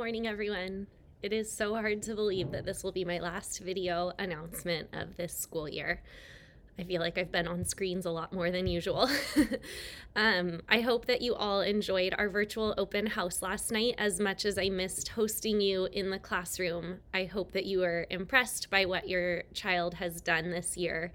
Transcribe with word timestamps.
morning, 0.00 0.26
everyone. 0.26 0.86
It 1.22 1.30
is 1.30 1.52
so 1.52 1.74
hard 1.74 2.00
to 2.04 2.14
believe 2.14 2.52
that 2.52 2.64
this 2.64 2.82
will 2.82 2.90
be 2.90 3.04
my 3.04 3.18
last 3.18 3.60
video 3.60 4.12
announcement 4.18 4.88
of 4.94 5.18
this 5.18 5.36
school 5.36 5.68
year. 5.68 6.02
I 6.78 6.84
feel 6.84 7.02
like 7.02 7.18
I've 7.18 7.30
been 7.30 7.46
on 7.46 7.66
screens 7.66 8.06
a 8.06 8.10
lot 8.10 8.32
more 8.32 8.50
than 8.50 8.66
usual. 8.66 9.10
um, 10.16 10.62
I 10.70 10.80
hope 10.80 11.04
that 11.04 11.20
you 11.20 11.34
all 11.34 11.60
enjoyed 11.60 12.14
our 12.16 12.30
virtual 12.30 12.74
open 12.78 13.08
house 13.08 13.42
last 13.42 13.70
night 13.70 13.94
as 13.98 14.18
much 14.18 14.46
as 14.46 14.56
I 14.56 14.70
missed 14.70 15.08
hosting 15.08 15.60
you 15.60 15.84
in 15.92 16.08
the 16.08 16.18
classroom. 16.18 17.00
I 17.12 17.24
hope 17.24 17.52
that 17.52 17.66
you 17.66 17.80
were 17.80 18.06
impressed 18.08 18.70
by 18.70 18.86
what 18.86 19.06
your 19.06 19.42
child 19.52 19.92
has 19.96 20.22
done 20.22 20.50
this 20.50 20.78
year. 20.78 21.12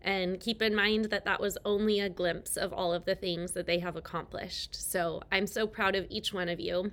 And 0.00 0.40
keep 0.40 0.62
in 0.62 0.74
mind 0.74 1.10
that 1.10 1.26
that 1.26 1.42
was 1.42 1.58
only 1.66 2.00
a 2.00 2.08
glimpse 2.08 2.56
of 2.56 2.72
all 2.72 2.94
of 2.94 3.04
the 3.04 3.16
things 3.16 3.52
that 3.52 3.66
they 3.66 3.80
have 3.80 3.96
accomplished. 3.96 4.74
So 4.74 5.20
I'm 5.30 5.46
so 5.46 5.66
proud 5.66 5.94
of 5.94 6.06
each 6.08 6.32
one 6.32 6.48
of 6.48 6.58
you 6.58 6.90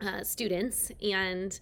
uh, 0.00 0.22
students 0.22 0.90
and 1.02 1.60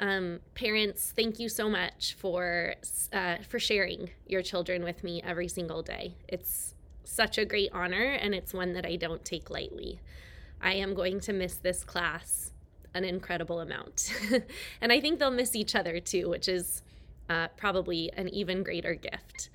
um, 0.00 0.40
parents 0.54 1.12
thank 1.14 1.38
you 1.38 1.48
so 1.48 1.68
much 1.68 2.16
for 2.18 2.74
uh, 3.12 3.36
for 3.48 3.58
sharing 3.58 4.10
your 4.26 4.42
children 4.42 4.82
with 4.82 5.04
me 5.04 5.22
every 5.24 5.48
single 5.48 5.82
day 5.82 6.14
it's 6.28 6.74
such 7.04 7.38
a 7.38 7.44
great 7.44 7.70
honor 7.72 8.12
and 8.20 8.34
it's 8.34 8.52
one 8.52 8.72
that 8.72 8.84
i 8.84 8.96
don't 8.96 9.24
take 9.24 9.50
lightly 9.50 10.00
i 10.60 10.72
am 10.72 10.94
going 10.94 11.20
to 11.20 11.32
miss 11.32 11.56
this 11.56 11.84
class 11.84 12.50
an 12.94 13.04
incredible 13.04 13.60
amount 13.60 14.12
and 14.80 14.92
i 14.92 15.00
think 15.00 15.18
they'll 15.18 15.30
miss 15.30 15.54
each 15.54 15.74
other 15.74 16.00
too 16.00 16.28
which 16.28 16.48
is 16.48 16.82
uh, 17.30 17.48
probably 17.56 18.10
an 18.16 18.28
even 18.28 18.62
greater 18.62 18.94
gift 18.94 19.50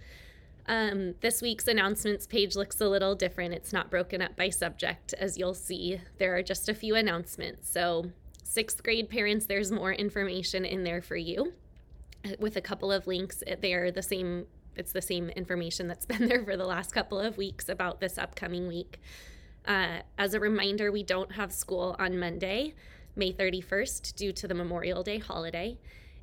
um, 0.70 1.16
this 1.22 1.42
week's 1.42 1.68
announcements 1.68 2.28
page 2.28 2.56
looks 2.56 2.80
a 2.80 2.88
little 2.88 3.16
different. 3.16 3.56
It's 3.56 3.74
not 3.74 3.90
broken 3.90 4.22
up 4.22 4.36
by 4.36 4.50
subject, 4.50 5.14
as 5.14 5.36
you'll 5.36 5.56
see. 5.56 6.00
There 6.20 6.36
are 6.36 6.44
just 6.44 6.70
a 6.70 6.76
few 6.76 6.94
announcements. 6.94 7.72
So, 7.72 8.12
sixth 8.44 8.84
grade 8.84 9.10
parents, 9.10 9.46
there's 9.46 9.72
more 9.72 9.94
information 9.94 10.66
in 10.66 10.84
there 10.84 11.02
for 11.02 11.16
you 11.16 11.54
uh, 12.26 12.32
with 12.40 12.56
a 12.56 12.62
couple 12.62 12.92
of 12.92 13.08
links. 13.08 13.44
They're 13.62 13.92
the 13.92 14.02
same, 14.02 14.46
it's 14.76 14.92
the 14.92 15.02
same 15.02 15.30
information 15.30 15.88
that's 15.88 16.06
been 16.14 16.28
there 16.28 16.44
for 16.44 16.58
the 16.58 16.66
last 16.66 16.94
couple 16.94 17.20
of 17.20 17.38
weeks 17.38 17.70
about 17.70 18.00
this 18.00 18.18
upcoming 18.18 18.68
week. 18.68 19.00
Uh, 19.66 20.00
as 20.18 20.34
a 20.34 20.40
reminder, 20.40 20.92
we 20.92 21.04
don't 21.04 21.34
have 21.34 21.52
school 21.52 21.96
on 22.00 22.18
Monday, 22.18 22.74
May 23.16 23.32
31st, 23.32 24.16
due 24.16 24.32
to 24.34 24.48
the 24.48 24.56
Memorial 24.56 25.04
Day 25.04 25.20
holiday. 25.20 25.78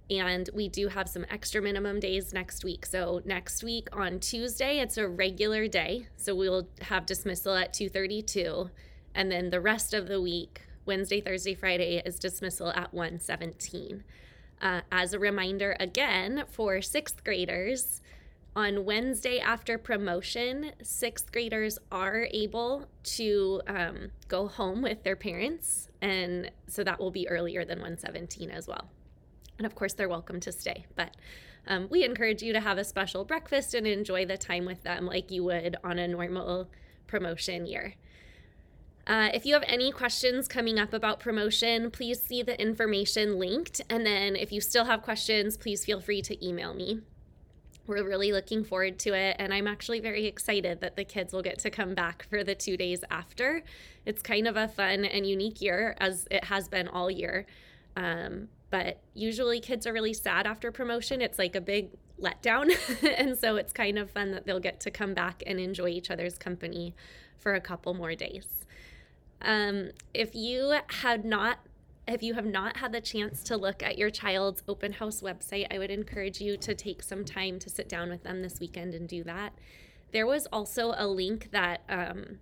And 0.09 0.49
we 0.55 0.69
do 0.69 0.89
have 0.89 1.09
some 1.09 1.27
extra 1.31 1.61
minimum 1.61 1.99
days 1.99 2.33
next 2.33 2.65
week. 2.65 2.87
So 2.87 3.23
next 3.25 3.65
week 3.65 3.89
on 3.93 4.21
Tuesday, 4.21 4.79
it's 4.79 4.97
a 4.97 5.09
regular 5.09 5.67
day. 5.67 6.07
So 6.17 6.35
we'll 6.35 6.69
have 6.83 7.07
dismissal 7.07 7.55
at 7.55 7.73
2:32, 7.73 8.71
and 9.15 9.31
then 9.31 9.51
the 9.51 9.61
rest 9.61 9.95
of 9.95 10.07
the 10.07 10.21
week, 10.21 10.63
Wednesday, 10.87 11.21
Thursday, 11.21 11.55
Friday, 11.55 12.03
is 12.05 12.19
dismissal 12.19 12.71
at 12.71 12.93
1:17. 12.93 14.03
Uh, 14.61 14.81
as 14.91 15.13
a 15.13 15.19
reminder, 15.19 15.77
again 15.79 16.45
for 16.49 16.81
sixth 16.81 17.23
graders, 17.25 18.01
on 18.57 18.87
Wednesday 18.87 19.39
after 19.39 19.77
promotion, 19.77 20.73
sixth 20.83 21.31
graders 21.31 21.79
are 21.93 22.27
able 22.31 22.87
to 23.03 23.61
um, 23.67 24.11
go 24.29 24.49
home 24.49 24.81
with 24.81 25.03
their 25.03 25.15
parents, 25.15 25.91
and 26.01 26.51
so 26.67 26.83
that 26.83 26.99
will 26.99 27.11
be 27.11 27.29
earlier 27.29 27.67
than 27.67 27.79
117 27.81 28.51
as 28.51 28.67
well. 28.67 28.89
And 29.59 29.67
of 29.67 29.75
course, 29.75 29.93
they're 29.93 30.09
welcome 30.09 30.41
to 30.41 30.53
stay. 30.53 30.87
But 30.97 31.17
um, 31.67 31.89
we 31.91 32.03
encourage 32.03 32.43
you 32.43 32.55
to 32.55 32.61
have 32.61 32.79
a 32.79 32.85
special 32.85 33.27
breakfast 33.27 33.75
and 33.75 33.87
enjoy 33.87 34.25
the 34.25 34.39
time 34.39 34.65
with 34.65 34.83
them 34.85 35.05
like 35.05 35.31
you 35.31 35.45
would 35.45 35.77
on 35.85 35.99
a 35.99 36.09
normal 36.09 36.69
promotion 37.07 37.67
year. 37.67 37.95
Uh, 39.07 39.29
if 39.33 39.47
you 39.47 39.55
have 39.55 39.63
any 39.69 39.93
questions 39.93 40.49
coming 40.49 40.81
up 40.81 40.93
about 40.93 41.21
promotion, 41.21 41.91
please 41.93 42.21
see 42.21 42.43
the 42.43 42.61
information 42.61 43.39
linked. 43.39 43.81
And 43.89 44.05
then 44.05 44.35
if 44.35 44.51
you 44.51 44.61
still 44.61 44.85
have 44.85 45.03
questions, 45.03 45.57
please 45.57 45.85
feel 45.85 46.01
free 46.01 46.23
to 46.23 46.45
email 46.45 46.75
me. 46.75 47.01
We're 47.87 48.05
really 48.05 48.33
looking 48.33 48.65
forward 48.65 48.99
to 49.01 49.15
it. 49.15 49.37
And 49.39 49.55
I'm 49.55 49.69
actually 49.69 50.01
very 50.01 50.27
excited 50.27 50.81
that 50.81 50.97
the 50.97 51.05
kids 51.05 51.33
will 51.33 51.43
get 51.43 51.61
to 51.61 51.71
come 51.71 51.95
back 51.95 52.27
for 52.29 52.43
the 52.43 52.57
two 52.57 52.77
days 52.77 53.05
after. 53.09 53.63
It's 54.05 54.23
kind 54.23 54.49
of 54.49 54.57
a 54.57 54.67
fun 54.67 55.05
and 55.05 55.25
unique 55.25 55.61
year, 55.61 55.95
as 55.99 56.27
it 56.29 56.43
has 56.45 56.69
been 56.69 56.89
all 56.89 57.09
year. 57.09 57.47
Um, 57.95 58.49
but 58.71 59.01
usually 59.15 59.61
kids 59.61 59.87
are 59.87 59.93
really 59.93 60.15
sad 60.15 60.49
after 60.49 60.73
promotion. 60.73 61.23
It's 61.23 61.39
like 61.39 61.55
a 61.55 61.61
big 61.61 61.91
letdown. 62.21 62.73
and 63.19 63.39
so 63.39 63.55
it's 63.55 63.73
kind 63.73 63.99
of 63.99 64.11
fun 64.11 64.33
that 64.33 64.47
they'll 64.47 64.59
get 64.59 64.81
to 64.81 64.91
come 64.91 65.15
back 65.15 65.45
and 65.47 65.61
enjoy 65.61 65.91
each 65.91 66.11
other's 66.11 66.37
company 66.37 66.93
for 67.39 67.55
a 67.55 67.61
couple 67.61 67.95
more 67.95 68.17
days. 68.17 68.65
Um, 69.43 69.91
if 70.15 70.35
you 70.35 70.79
had 70.89 71.25
not 71.25 71.59
if 72.09 72.23
you 72.23 72.35
have 72.35 72.47
not 72.47 72.77
had 72.77 72.93
the 72.93 73.01
chance 73.01 73.43
to 73.43 73.57
look 73.57 73.83
at 73.83 73.99
your 73.99 74.11
child's 74.11 74.63
open 74.69 74.93
house 74.93 75.23
website, 75.23 75.67
I 75.73 75.79
would 75.79 75.91
encourage 75.91 76.41
you 76.41 76.57
to 76.59 76.75
take 76.75 77.03
some 77.03 77.25
time 77.25 77.59
to 77.59 77.69
sit 77.69 77.89
down 77.89 78.11
with 78.11 78.23
them 78.23 78.43
this 78.43 78.61
weekend 78.61 78.95
and 78.95 79.09
do 79.09 79.25
that. 79.25 79.53
There 80.13 80.27
was 80.27 80.47
also 80.53 80.95
a 80.97 81.09
link 81.09 81.49
that 81.51 81.83
um, 81.89 82.39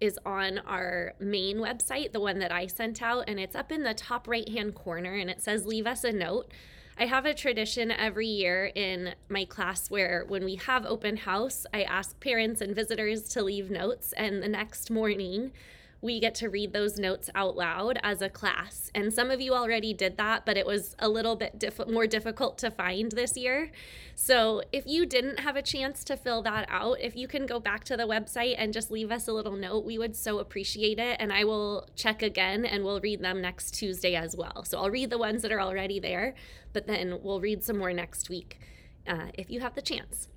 is 0.00 0.18
on 0.24 0.58
our 0.58 1.14
main 1.18 1.58
website, 1.58 2.12
the 2.12 2.20
one 2.20 2.38
that 2.38 2.52
I 2.52 2.66
sent 2.68 3.02
out, 3.02 3.24
and 3.26 3.40
it's 3.40 3.56
up 3.56 3.72
in 3.72 3.82
the 3.82 3.94
top 3.94 4.28
right 4.28 4.48
hand 4.48 4.74
corner 4.74 5.14
and 5.14 5.28
it 5.28 5.40
says, 5.40 5.66
Leave 5.66 5.86
us 5.86 6.04
a 6.04 6.12
note. 6.12 6.52
I 7.00 7.06
have 7.06 7.26
a 7.26 7.34
tradition 7.34 7.92
every 7.92 8.26
year 8.26 8.72
in 8.74 9.14
my 9.28 9.44
class 9.44 9.88
where 9.88 10.24
when 10.26 10.44
we 10.44 10.56
have 10.56 10.84
open 10.84 11.16
house, 11.16 11.64
I 11.72 11.82
ask 11.82 12.18
parents 12.18 12.60
and 12.60 12.74
visitors 12.74 13.22
to 13.30 13.42
leave 13.42 13.70
notes, 13.70 14.12
and 14.14 14.42
the 14.42 14.48
next 14.48 14.90
morning, 14.90 15.52
we 16.00 16.20
get 16.20 16.34
to 16.36 16.48
read 16.48 16.72
those 16.72 16.96
notes 16.96 17.28
out 17.34 17.56
loud 17.56 17.98
as 18.02 18.22
a 18.22 18.28
class. 18.28 18.90
And 18.94 19.12
some 19.12 19.30
of 19.30 19.40
you 19.40 19.52
already 19.52 19.92
did 19.92 20.16
that, 20.16 20.46
but 20.46 20.56
it 20.56 20.64
was 20.64 20.94
a 21.00 21.08
little 21.08 21.34
bit 21.34 21.58
diff- 21.58 21.88
more 21.88 22.06
difficult 22.06 22.56
to 22.58 22.70
find 22.70 23.10
this 23.12 23.36
year. 23.36 23.72
So 24.14 24.62
if 24.70 24.86
you 24.86 25.06
didn't 25.06 25.40
have 25.40 25.56
a 25.56 25.62
chance 25.62 26.04
to 26.04 26.16
fill 26.16 26.42
that 26.42 26.66
out, 26.68 27.00
if 27.00 27.16
you 27.16 27.26
can 27.26 27.46
go 27.46 27.58
back 27.58 27.82
to 27.84 27.96
the 27.96 28.04
website 28.06 28.54
and 28.56 28.72
just 28.72 28.92
leave 28.92 29.10
us 29.10 29.26
a 29.26 29.32
little 29.32 29.56
note, 29.56 29.84
we 29.84 29.98
would 29.98 30.14
so 30.14 30.38
appreciate 30.38 31.00
it. 31.00 31.16
And 31.18 31.32
I 31.32 31.42
will 31.42 31.88
check 31.96 32.22
again 32.22 32.64
and 32.64 32.84
we'll 32.84 33.00
read 33.00 33.20
them 33.20 33.40
next 33.40 33.72
Tuesday 33.72 34.14
as 34.14 34.36
well. 34.36 34.64
So 34.64 34.78
I'll 34.78 34.90
read 34.90 35.10
the 35.10 35.18
ones 35.18 35.42
that 35.42 35.50
are 35.50 35.60
already 35.60 35.98
there, 35.98 36.34
but 36.72 36.86
then 36.86 37.18
we'll 37.22 37.40
read 37.40 37.64
some 37.64 37.78
more 37.78 37.92
next 37.92 38.30
week 38.30 38.60
uh, 39.06 39.28
if 39.34 39.50
you 39.50 39.60
have 39.60 39.74
the 39.74 39.82
chance 39.82 40.28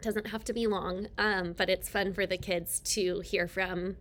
doesn't 0.00 0.26
have 0.26 0.44
to 0.44 0.52
be 0.52 0.66
long, 0.66 1.06
um, 1.16 1.54
but 1.56 1.70
it's 1.70 1.88
fun 1.88 2.12
for 2.12 2.26
the 2.26 2.36
kids 2.36 2.78
to 2.80 3.20
hear 3.20 3.48
from 3.48 3.96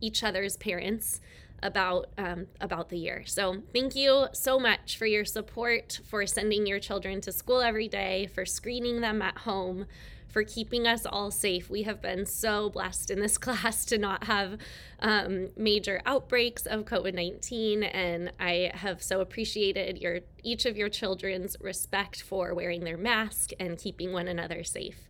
each 0.00 0.22
other's 0.22 0.56
parents 0.56 1.20
about 1.62 2.06
um, 2.16 2.46
about 2.60 2.88
the 2.88 2.98
year. 2.98 3.22
So 3.26 3.62
thank 3.72 3.96
you 3.96 4.28
so 4.32 4.58
much 4.58 4.96
for 4.96 5.06
your 5.06 5.24
support, 5.24 6.00
for 6.06 6.26
sending 6.26 6.66
your 6.66 6.78
children 6.78 7.20
to 7.22 7.32
school 7.32 7.60
every 7.60 7.88
day, 7.88 8.28
for 8.34 8.46
screening 8.46 9.00
them 9.00 9.20
at 9.22 9.38
home, 9.38 9.86
for 10.28 10.44
keeping 10.44 10.86
us 10.86 11.04
all 11.04 11.30
safe. 11.30 11.68
We 11.68 11.82
have 11.82 12.00
been 12.00 12.26
so 12.26 12.70
blessed 12.70 13.10
in 13.10 13.20
this 13.20 13.38
class 13.46 13.84
to 13.86 13.98
not 13.98 14.24
have 14.24 14.58
um, 15.00 15.48
major 15.56 16.00
outbreaks 16.06 16.66
of 16.66 16.84
COVID 16.84 17.14
nineteen, 17.14 17.82
and 17.82 18.32
I 18.38 18.70
have 18.74 19.02
so 19.02 19.20
appreciated 19.20 19.98
your 19.98 20.20
each 20.44 20.64
of 20.64 20.76
your 20.76 20.88
children's 20.88 21.56
respect 21.60 22.22
for 22.22 22.54
wearing 22.54 22.84
their 22.84 22.98
mask 22.98 23.50
and 23.58 23.78
keeping 23.78 24.12
one 24.12 24.28
another 24.28 24.62
safe. 24.62 25.08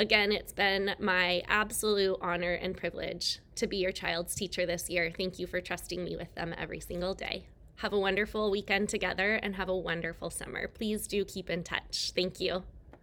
Again, 0.00 0.32
it's 0.32 0.54
been 0.54 0.94
my 0.98 1.42
absolute 1.46 2.16
honor 2.22 2.54
and 2.54 2.74
privilege 2.74 3.38
to 3.56 3.66
be 3.66 3.76
your 3.76 3.92
child's 3.92 4.34
teacher 4.34 4.64
this 4.64 4.88
year. 4.88 5.12
Thank 5.14 5.38
you 5.38 5.46
for 5.46 5.60
trusting 5.60 6.02
me 6.02 6.16
with 6.16 6.34
them 6.34 6.54
every 6.56 6.80
single 6.80 7.12
day. 7.12 7.44
Have 7.76 7.92
a 7.92 7.98
wonderful 7.98 8.50
weekend 8.50 8.88
together 8.88 9.34
and 9.34 9.56
have 9.56 9.68
a 9.68 9.76
wonderful 9.76 10.30
summer. 10.30 10.68
Please 10.68 11.06
do 11.06 11.22
keep 11.26 11.50
in 11.50 11.64
touch. 11.64 12.12
Thank 12.14 12.40
you. 12.40 12.62